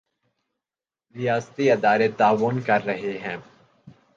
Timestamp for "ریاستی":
1.15-1.71